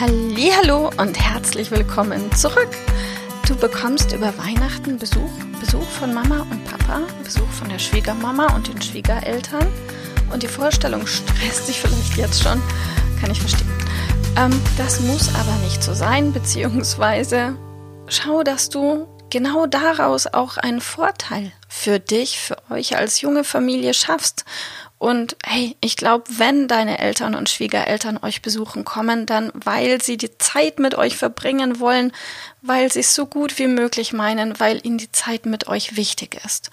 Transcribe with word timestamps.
Hallo 0.00 0.90
und 0.96 1.20
herzlich 1.20 1.70
willkommen 1.70 2.34
zurück. 2.34 2.70
Du 3.46 3.54
bekommst 3.54 4.14
über 4.14 4.32
Weihnachten 4.38 4.96
Besuch, 4.96 5.30
Besuch 5.60 5.84
von 5.84 6.14
Mama 6.14 6.46
und 6.50 6.64
Papa, 6.64 7.02
Besuch 7.22 7.50
von 7.50 7.68
der 7.68 7.78
Schwiegermama 7.78 8.54
und 8.54 8.68
den 8.68 8.80
Schwiegereltern. 8.80 9.66
Und 10.32 10.42
die 10.42 10.48
Vorstellung 10.48 11.06
stresst 11.06 11.68
dich 11.68 11.80
vielleicht 11.80 12.16
jetzt 12.16 12.42
schon, 12.42 12.62
kann 13.20 13.30
ich 13.30 13.40
verstehen. 13.40 13.68
Ähm, 14.38 14.58
das 14.78 15.00
muss 15.00 15.28
aber 15.34 15.52
nicht 15.64 15.82
so 15.82 15.92
sein, 15.92 16.32
beziehungsweise 16.32 17.58
schau, 18.08 18.42
dass 18.42 18.70
du 18.70 19.06
genau 19.28 19.66
daraus 19.66 20.26
auch 20.26 20.56
einen 20.56 20.80
Vorteil 20.80 21.52
für 21.68 21.98
dich, 21.98 22.40
für 22.40 22.56
euch 22.70 22.96
als 22.96 23.20
junge 23.20 23.44
Familie 23.44 23.92
schaffst 23.92 24.46
und 25.00 25.34
hey, 25.42 25.78
ich 25.80 25.96
glaube, 25.96 26.24
wenn 26.36 26.68
deine 26.68 26.98
Eltern 26.98 27.34
und 27.34 27.48
Schwiegereltern 27.48 28.18
euch 28.20 28.42
besuchen 28.42 28.84
kommen, 28.84 29.24
dann 29.24 29.50
weil 29.54 30.02
sie 30.02 30.18
die 30.18 30.36
Zeit 30.36 30.78
mit 30.78 30.94
euch 30.94 31.16
verbringen 31.16 31.80
wollen, 31.80 32.12
weil 32.60 32.92
sie 32.92 33.00
es 33.00 33.14
so 33.14 33.24
gut 33.24 33.58
wie 33.58 33.66
möglich 33.66 34.12
meinen, 34.12 34.60
weil 34.60 34.78
ihnen 34.84 34.98
die 34.98 35.10
Zeit 35.10 35.46
mit 35.46 35.68
euch 35.68 35.96
wichtig 35.96 36.38
ist. 36.44 36.68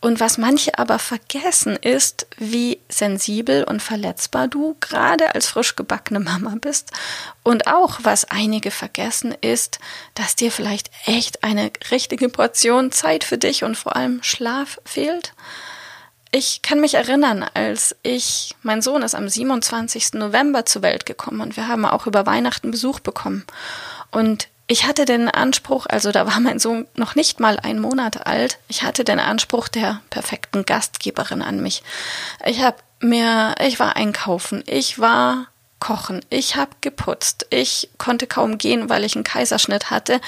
Und 0.00 0.18
was 0.18 0.38
manche 0.38 0.76
aber 0.76 0.98
vergessen 0.98 1.76
ist, 1.76 2.26
wie 2.36 2.80
sensibel 2.88 3.62
und 3.62 3.80
verletzbar 3.80 4.48
du 4.48 4.76
gerade 4.80 5.36
als 5.36 5.46
frisch 5.46 5.76
gebackene 5.76 6.18
Mama 6.18 6.56
bist. 6.60 6.90
Und 7.44 7.68
auch 7.68 8.00
was 8.02 8.24
einige 8.24 8.72
vergessen 8.72 9.36
ist, 9.40 9.78
dass 10.14 10.34
dir 10.34 10.50
vielleicht 10.50 10.90
echt 11.06 11.44
eine 11.44 11.70
richtige 11.92 12.28
Portion 12.28 12.90
Zeit 12.90 13.22
für 13.22 13.38
dich 13.38 13.62
und 13.62 13.76
vor 13.76 13.94
allem 13.94 14.20
Schlaf 14.24 14.80
fehlt. 14.84 15.32
Ich 16.30 16.60
kann 16.60 16.80
mich 16.80 16.94
erinnern, 16.94 17.44
als 17.54 17.96
ich, 18.02 18.54
mein 18.62 18.82
Sohn 18.82 19.02
ist 19.02 19.14
am 19.14 19.28
27. 19.28 20.14
November 20.14 20.66
zur 20.66 20.82
Welt 20.82 21.06
gekommen 21.06 21.40
und 21.40 21.56
wir 21.56 21.68
haben 21.68 21.86
auch 21.86 22.06
über 22.06 22.26
Weihnachten 22.26 22.70
Besuch 22.70 23.00
bekommen. 23.00 23.44
Und 24.10 24.48
ich 24.66 24.86
hatte 24.86 25.06
den 25.06 25.30
Anspruch, 25.30 25.86
also 25.88 26.12
da 26.12 26.26
war 26.26 26.40
mein 26.40 26.58
Sohn 26.58 26.86
noch 26.94 27.14
nicht 27.14 27.40
mal 27.40 27.58
ein 27.58 27.78
Monat 27.78 28.26
alt, 28.26 28.58
ich 28.68 28.82
hatte 28.82 29.04
den 29.04 29.18
Anspruch 29.18 29.68
der 29.68 30.02
perfekten 30.10 30.66
Gastgeberin 30.66 31.40
an 31.40 31.62
mich. 31.62 31.82
Ich 32.44 32.60
habe 32.60 32.76
mir, 33.00 33.54
ich 33.66 33.80
war 33.80 33.96
einkaufen, 33.96 34.62
ich 34.66 34.98
war 34.98 35.46
kochen, 35.80 36.20
ich 36.28 36.56
habe 36.56 36.72
geputzt, 36.82 37.46
ich 37.48 37.88
konnte 37.96 38.26
kaum 38.26 38.58
gehen, 38.58 38.90
weil 38.90 39.04
ich 39.04 39.14
einen 39.14 39.24
Kaiserschnitt 39.24 39.90
hatte 39.90 40.20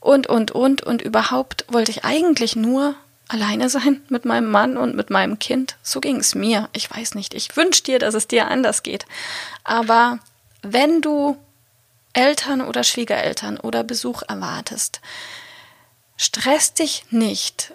und, 0.00 0.26
und, 0.26 0.50
und, 0.50 0.82
und 0.82 1.02
überhaupt 1.02 1.64
wollte 1.68 1.92
ich 1.92 2.04
eigentlich 2.04 2.56
nur 2.56 2.96
alleine 3.28 3.68
sein 3.68 4.02
mit 4.08 4.24
meinem 4.24 4.50
Mann 4.50 4.76
und 4.76 4.94
mit 4.94 5.10
meinem 5.10 5.38
Kind. 5.38 5.76
So 5.82 6.00
ging 6.00 6.16
es 6.16 6.34
mir. 6.34 6.68
Ich 6.72 6.90
weiß 6.90 7.14
nicht. 7.14 7.34
Ich 7.34 7.56
wünsche 7.56 7.82
dir, 7.82 7.98
dass 7.98 8.14
es 8.14 8.28
dir 8.28 8.48
anders 8.48 8.82
geht. 8.82 9.06
Aber 9.64 10.18
wenn 10.62 11.00
du 11.00 11.36
Eltern 12.12 12.62
oder 12.62 12.82
Schwiegereltern 12.82 13.58
oder 13.58 13.84
Besuch 13.84 14.22
erwartest, 14.26 15.00
stress 16.16 16.72
dich 16.74 17.04
nicht, 17.10 17.74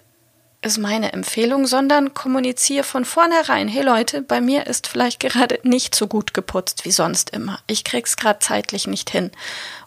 ist 0.62 0.78
meine 0.78 1.12
Empfehlung, 1.12 1.66
sondern 1.66 2.14
kommuniziere 2.14 2.84
von 2.84 3.04
vornherein. 3.04 3.68
Hey 3.68 3.82
Leute, 3.82 4.22
bei 4.22 4.40
mir 4.40 4.66
ist 4.66 4.86
vielleicht 4.86 5.20
gerade 5.20 5.58
nicht 5.64 5.94
so 5.94 6.06
gut 6.06 6.34
geputzt 6.34 6.84
wie 6.84 6.92
sonst 6.92 7.30
immer. 7.30 7.58
Ich 7.66 7.84
krieg's 7.84 8.16
gerade 8.16 8.38
zeitlich 8.38 8.86
nicht 8.86 9.10
hin. 9.10 9.32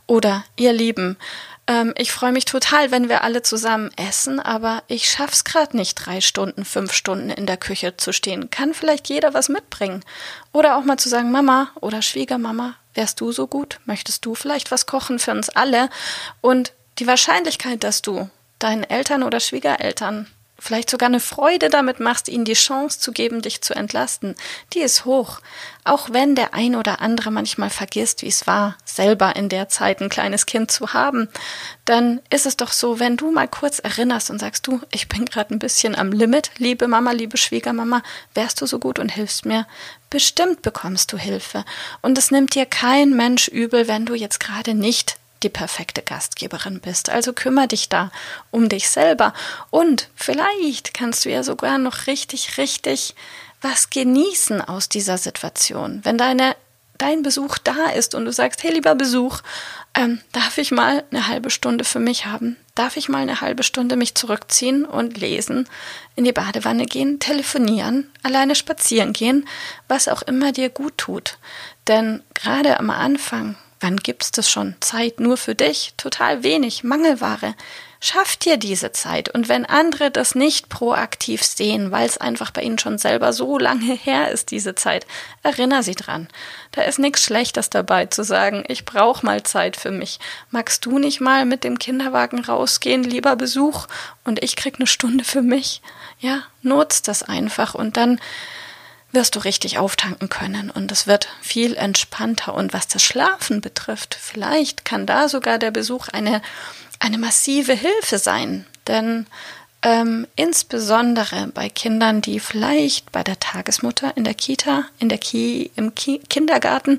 Oder 0.05 0.43
ihr 0.57 0.73
Lieben, 0.73 1.17
ähm, 1.67 1.93
ich 1.97 2.11
freue 2.11 2.31
mich 2.31 2.45
total, 2.45 2.91
wenn 2.91 3.09
wir 3.09 3.23
alle 3.23 3.41
zusammen 3.41 3.89
essen, 3.95 4.39
aber 4.39 4.83
ich 4.87 5.09
schaff's 5.09 5.43
gerade 5.43 5.75
nicht, 5.75 5.95
drei 5.95 6.21
Stunden, 6.21 6.63
fünf 6.63 6.93
Stunden 6.93 7.29
in 7.29 7.45
der 7.45 7.57
Küche 7.57 7.97
zu 7.97 8.13
stehen. 8.13 8.49
Kann 8.51 8.73
vielleicht 8.73 9.09
jeder 9.09 9.33
was 9.33 9.49
mitbringen? 9.49 10.03
Oder 10.51 10.77
auch 10.77 10.83
mal 10.83 10.97
zu 10.97 11.09
sagen, 11.09 11.31
Mama 11.31 11.71
oder 11.81 12.01
Schwiegermama, 12.01 12.75
wärst 12.93 13.19
du 13.19 13.31
so 13.31 13.47
gut? 13.47 13.79
Möchtest 13.85 14.25
du 14.25 14.35
vielleicht 14.35 14.71
was 14.71 14.85
kochen 14.85 15.17
für 15.19 15.31
uns 15.31 15.49
alle? 15.49 15.89
Und 16.41 16.71
die 16.99 17.07
Wahrscheinlichkeit, 17.07 17.83
dass 17.83 18.01
du 18.01 18.29
deinen 18.59 18.83
Eltern 18.83 19.23
oder 19.23 19.39
Schwiegereltern 19.39 20.27
vielleicht 20.65 20.89
sogar 20.89 21.07
eine 21.07 21.19
Freude 21.19 21.69
damit 21.69 21.99
machst, 21.99 22.27
ihnen 22.27 22.43
die 22.43 22.53
Chance 22.53 22.99
zu 22.99 23.11
geben, 23.11 23.43
dich 23.43 23.61
zu 23.61 23.75
entlasten, 23.75 24.35
die 24.73 24.79
ist 24.79 25.05
hoch. 25.05 25.39
Auch 25.83 26.09
wenn 26.11 26.33
der 26.33 26.55
ein 26.55 26.75
oder 26.75 27.01
andere 27.01 27.29
manchmal 27.29 27.69
vergisst, 27.69 28.23
wie 28.23 28.27
es 28.27 28.47
war, 28.47 28.75
selber 28.83 29.35
in 29.35 29.47
der 29.47 29.69
Zeit 29.69 30.01
ein 30.01 30.09
kleines 30.09 30.47
Kind 30.47 30.71
zu 30.71 30.93
haben, 30.93 31.29
dann 31.85 32.19
ist 32.31 32.47
es 32.47 32.57
doch 32.57 32.71
so, 32.71 32.99
wenn 32.99 33.15
du 33.15 33.31
mal 33.31 33.47
kurz 33.47 33.77
erinnerst 33.77 34.31
und 34.31 34.39
sagst, 34.39 34.65
du, 34.65 34.81
ich 34.91 35.07
bin 35.07 35.25
gerade 35.25 35.53
ein 35.53 35.59
bisschen 35.59 35.95
am 35.95 36.11
Limit, 36.11 36.49
liebe 36.57 36.87
Mama, 36.87 37.11
liebe 37.11 37.37
Schwiegermama, 37.37 38.01
wärst 38.33 38.59
du 38.59 38.65
so 38.65 38.79
gut 38.79 38.97
und 38.97 39.09
hilfst 39.09 39.45
mir? 39.45 39.67
Bestimmt 40.09 40.63
bekommst 40.63 41.13
du 41.13 41.17
Hilfe. 41.17 41.63
Und 42.01 42.17
es 42.17 42.31
nimmt 42.31 42.55
dir 42.55 42.65
kein 42.65 43.15
Mensch 43.15 43.47
übel, 43.47 43.87
wenn 43.87 44.07
du 44.07 44.15
jetzt 44.15 44.39
gerade 44.39 44.73
nicht 44.73 45.17
die 45.45 45.49
perfekte 45.49 46.01
Gastgeberin 46.01 46.81
bist. 46.81 47.09
Also 47.09 47.31
kümmere 47.31 47.67
dich 47.67 47.87
da 47.87 48.11
um 48.51 48.67
dich 48.67 48.89
selber. 48.89 49.33
Und 49.69 50.09
vielleicht 50.15 50.93
kannst 50.93 51.23
du 51.23 51.29
ja 51.29 51.43
sogar 51.43 51.77
noch 51.77 52.07
richtig, 52.07 52.57
richtig 52.57 53.15
was 53.61 53.89
genießen 53.89 54.61
aus 54.61 54.89
dieser 54.89 55.17
Situation. 55.17 56.01
Wenn 56.03 56.17
deine, 56.17 56.55
dein 56.97 57.21
Besuch 57.21 57.57
da 57.59 57.91
ist 57.95 58.15
und 58.15 58.25
du 58.25 58.33
sagst, 58.33 58.63
hey 58.63 58.73
lieber 58.73 58.95
Besuch, 58.95 59.41
ähm, 59.93 60.19
darf 60.33 60.57
ich 60.57 60.71
mal 60.71 61.03
eine 61.11 61.27
halbe 61.27 61.49
Stunde 61.49 61.85
für 61.85 61.99
mich 61.99 62.25
haben? 62.25 62.57
Darf 62.73 62.97
ich 62.97 63.07
mal 63.07 63.21
eine 63.21 63.39
halbe 63.39 63.63
Stunde 63.63 63.95
mich 63.95 64.15
zurückziehen 64.15 64.83
und 64.83 65.17
lesen, 65.17 65.69
in 66.15 66.25
die 66.25 66.33
Badewanne 66.33 66.85
gehen, 66.85 67.19
telefonieren, 67.19 68.11
alleine 68.23 68.55
spazieren 68.55 69.13
gehen, 69.13 69.47
was 69.87 70.07
auch 70.07 70.23
immer 70.23 70.51
dir 70.51 70.69
gut 70.69 70.97
tut? 70.97 71.37
Denn 71.87 72.23
gerade 72.33 72.79
am 72.79 72.89
Anfang 72.89 73.55
Wann 73.81 73.97
gibt's 73.97 74.31
das 74.31 74.49
schon? 74.49 74.75
Zeit 74.79 75.19
nur 75.19 75.37
für 75.37 75.53
dich? 75.53 75.93
Total 75.97 76.43
wenig, 76.43 76.83
Mangelware. 76.83 77.55
Schaff 77.99 78.37
dir 78.37 78.57
diese 78.57 78.91
Zeit. 78.91 79.29
Und 79.33 79.49
wenn 79.49 79.65
andere 79.65 80.11
das 80.11 80.35
nicht 80.35 80.69
proaktiv 80.69 81.43
sehen, 81.43 81.91
weil 81.91 82.05
es 82.05 82.17
einfach 82.17 82.51
bei 82.51 82.61
ihnen 82.61 82.77
schon 82.77 82.97
selber 82.97 83.33
so 83.33 83.57
lange 83.57 83.93
her 83.93 84.31
ist, 84.31 84.51
diese 84.51 84.75
Zeit, 84.75 85.05
erinner 85.43 85.83
sie 85.83 85.95
dran. 85.95 86.27
Da 86.71 86.83
ist 86.83 86.99
nichts 86.99 87.23
Schlechtes 87.23 87.69
dabei 87.69 88.05
zu 88.05 88.23
sagen, 88.23 88.63
ich 88.67 88.85
brauche 88.85 89.25
mal 89.25 89.43
Zeit 89.43 89.75
für 89.75 89.91
mich. 89.91 90.19
Magst 90.51 90.85
du 90.85 90.99
nicht 90.99 91.19
mal 91.19 91.45
mit 91.45 91.63
dem 91.63 91.79
Kinderwagen 91.79 92.45
rausgehen, 92.45 93.03
lieber 93.03 93.35
Besuch, 93.35 93.87
und 94.23 94.43
ich 94.43 94.55
krieg 94.55 94.75
eine 94.75 94.87
Stunde 94.87 95.23
für 95.23 95.41
mich? 95.41 95.81
Ja, 96.19 96.43
nutzt 96.61 97.07
das 97.07 97.23
einfach 97.23 97.75
und 97.75 97.97
dann 97.97 98.19
wirst 99.11 99.35
du 99.35 99.39
richtig 99.39 99.77
auftanken 99.77 100.29
können 100.29 100.69
und 100.69 100.91
es 100.91 101.07
wird 101.07 101.29
viel 101.41 101.75
entspannter. 101.75 102.53
Und 102.53 102.73
was 102.73 102.87
das 102.87 103.03
Schlafen 103.03 103.61
betrifft, 103.61 104.17
vielleicht 104.19 104.85
kann 104.85 105.05
da 105.05 105.29
sogar 105.29 105.57
der 105.57 105.71
Besuch 105.71 106.09
eine, 106.09 106.41
eine 106.99 107.17
massive 107.17 107.73
Hilfe 107.73 108.19
sein. 108.19 108.65
Denn 108.87 109.25
ähm, 109.81 110.27
insbesondere 110.35 111.47
bei 111.53 111.69
Kindern, 111.69 112.21
die 112.21 112.39
vielleicht 112.39 113.11
bei 113.11 113.23
der 113.23 113.39
Tagesmutter 113.39 114.15
in 114.17 114.23
der 114.23 114.33
Kita, 114.33 114.85
in 114.99 115.09
der 115.09 115.19
Ki 115.19 115.71
im 115.75 115.95
Ki 115.95 116.19
Kindergarten, 116.27 116.97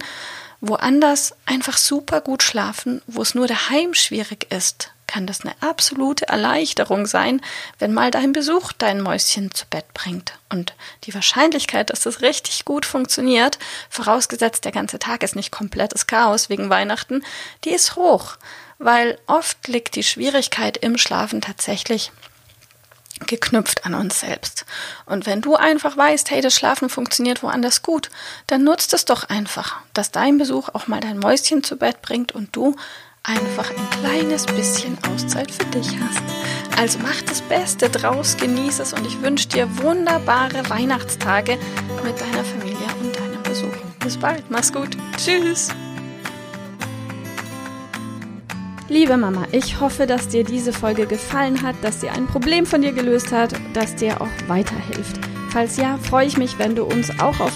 woanders 0.60 1.34
einfach 1.44 1.76
super 1.76 2.20
gut 2.20 2.42
schlafen, 2.42 3.02
wo 3.06 3.22
es 3.22 3.34
nur 3.34 3.46
daheim 3.46 3.92
schwierig 3.94 4.46
ist, 4.50 4.92
kann 5.06 5.26
das 5.26 5.42
eine 5.42 5.54
absolute 5.60 6.28
Erleichterung 6.28 7.06
sein, 7.06 7.40
wenn 7.78 7.92
mal 7.92 8.10
dein 8.10 8.32
Besuch 8.32 8.72
dein 8.72 9.00
Mäuschen 9.00 9.52
zu 9.52 9.66
Bett 9.66 9.92
bringt. 9.94 10.38
Und 10.48 10.74
die 11.04 11.14
Wahrscheinlichkeit, 11.14 11.90
dass 11.90 12.00
das 12.00 12.22
richtig 12.22 12.64
gut 12.64 12.86
funktioniert, 12.86 13.58
vorausgesetzt 13.88 14.64
der 14.64 14.72
ganze 14.72 14.98
Tag 14.98 15.22
ist 15.22 15.36
nicht 15.36 15.50
komplettes 15.50 16.06
Chaos 16.06 16.48
wegen 16.48 16.70
Weihnachten, 16.70 17.22
die 17.64 17.70
ist 17.70 17.96
hoch, 17.96 18.36
weil 18.78 19.18
oft 19.26 19.68
liegt 19.68 19.96
die 19.96 20.02
Schwierigkeit 20.02 20.76
im 20.76 20.98
Schlafen 20.98 21.40
tatsächlich 21.40 22.12
geknüpft 23.26 23.86
an 23.86 23.94
uns 23.94 24.20
selbst. 24.20 24.66
Und 25.06 25.24
wenn 25.24 25.40
du 25.40 25.56
einfach 25.56 25.96
weißt, 25.96 26.30
hey, 26.30 26.42
das 26.42 26.54
Schlafen 26.54 26.90
funktioniert 26.90 27.42
woanders 27.42 27.82
gut, 27.82 28.10
dann 28.46 28.62
nutzt 28.64 28.92
es 28.92 29.06
doch 29.06 29.24
einfach, 29.24 29.76
dass 29.94 30.10
dein 30.10 30.36
Besuch 30.36 30.68
auch 30.74 30.86
mal 30.86 31.00
dein 31.00 31.18
Mäuschen 31.18 31.64
zu 31.64 31.76
Bett 31.76 32.02
bringt 32.02 32.32
und 32.32 32.54
du 32.54 32.76
einfach 33.26 33.70
ein 33.70 33.90
kleines 34.00 34.46
bisschen 34.46 34.96
Auszeit 35.12 35.50
für 35.50 35.64
dich 35.66 35.88
hast. 36.00 36.22
Also 36.78 36.98
mach 37.02 37.20
das 37.22 37.42
Beste 37.42 37.90
draus, 37.90 38.36
genieße 38.36 38.82
es 38.82 38.92
und 38.92 39.06
ich 39.06 39.20
wünsche 39.20 39.48
dir 39.48 39.68
wunderbare 39.78 40.68
Weihnachtstage 40.70 41.58
mit 42.04 42.20
deiner 42.20 42.44
Familie 42.44 42.86
und 43.02 43.16
deinem 43.16 43.42
Besuch. 43.42 43.76
Bis 44.00 44.16
bald, 44.16 44.44
mach's 44.50 44.72
gut. 44.72 44.96
Tschüss. 45.16 45.70
Liebe 48.88 49.16
Mama, 49.16 49.46
ich 49.50 49.80
hoffe, 49.80 50.06
dass 50.06 50.28
dir 50.28 50.44
diese 50.44 50.72
Folge 50.72 51.06
gefallen 51.06 51.62
hat, 51.62 51.74
dass 51.82 52.00
sie 52.00 52.08
ein 52.08 52.28
Problem 52.28 52.66
von 52.66 52.82
dir 52.82 52.92
gelöst 52.92 53.32
hat, 53.32 53.52
dass 53.74 53.96
dir 53.96 54.20
auch 54.20 54.28
weiterhilft. 54.46 55.18
Falls 55.50 55.76
ja, 55.76 55.98
freue 55.98 56.26
ich 56.26 56.36
mich, 56.36 56.58
wenn 56.58 56.76
du 56.76 56.84
uns 56.84 57.10
auch 57.18 57.40
auf 57.40 57.55